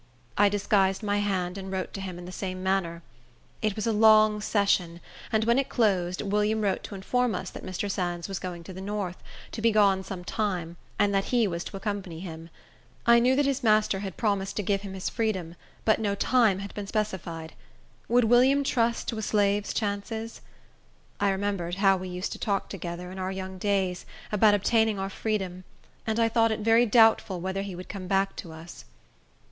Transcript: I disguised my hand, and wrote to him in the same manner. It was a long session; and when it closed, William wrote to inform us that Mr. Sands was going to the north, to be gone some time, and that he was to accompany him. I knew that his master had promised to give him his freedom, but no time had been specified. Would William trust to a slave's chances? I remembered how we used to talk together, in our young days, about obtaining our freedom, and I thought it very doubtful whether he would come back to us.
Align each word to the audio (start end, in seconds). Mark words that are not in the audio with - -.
I 0.35 0.49
disguised 0.49 1.03
my 1.03 1.19
hand, 1.19 1.59
and 1.59 1.71
wrote 1.71 1.93
to 1.93 2.01
him 2.01 2.17
in 2.17 2.25
the 2.25 2.31
same 2.31 2.63
manner. 2.63 3.03
It 3.61 3.75
was 3.75 3.85
a 3.85 3.91
long 3.93 4.41
session; 4.41 4.99
and 5.31 5.43
when 5.43 5.59
it 5.59 5.69
closed, 5.69 6.23
William 6.23 6.61
wrote 6.61 6.83
to 6.85 6.95
inform 6.95 7.35
us 7.35 7.51
that 7.51 7.61
Mr. 7.63 7.87
Sands 7.87 8.27
was 8.27 8.39
going 8.39 8.63
to 8.63 8.73
the 8.73 8.81
north, 8.81 9.17
to 9.51 9.61
be 9.61 9.71
gone 9.71 10.03
some 10.03 10.23
time, 10.23 10.75
and 10.97 11.13
that 11.13 11.25
he 11.25 11.47
was 11.47 11.63
to 11.65 11.77
accompany 11.77 12.19
him. 12.19 12.49
I 13.05 13.19
knew 13.19 13.35
that 13.35 13.45
his 13.45 13.61
master 13.61 13.99
had 13.99 14.17
promised 14.17 14.55
to 14.55 14.63
give 14.63 14.81
him 14.81 14.95
his 14.95 15.07
freedom, 15.07 15.55
but 15.85 15.99
no 15.99 16.15
time 16.15 16.57
had 16.57 16.73
been 16.73 16.87
specified. 16.87 17.53
Would 18.07 18.23
William 18.23 18.63
trust 18.63 19.07
to 19.09 19.19
a 19.19 19.21
slave's 19.21 19.71
chances? 19.71 20.41
I 21.19 21.29
remembered 21.29 21.75
how 21.75 21.95
we 21.95 22.09
used 22.09 22.31
to 22.31 22.39
talk 22.39 22.69
together, 22.69 23.11
in 23.11 23.19
our 23.19 23.31
young 23.31 23.59
days, 23.59 24.07
about 24.31 24.55
obtaining 24.55 24.97
our 24.97 25.11
freedom, 25.11 25.63
and 26.07 26.19
I 26.19 26.27
thought 26.27 26.51
it 26.51 26.61
very 26.61 26.87
doubtful 26.87 27.39
whether 27.39 27.61
he 27.61 27.75
would 27.75 27.87
come 27.87 28.07
back 28.07 28.35
to 28.37 28.51
us. 28.51 28.85